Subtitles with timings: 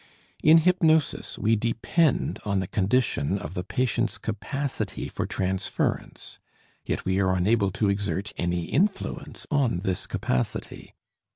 [0.41, 6.39] In hypnosis we depend on the condition of the patient's capacity for transference,
[6.83, 10.95] yet we are unable to exert any influence on this capacity.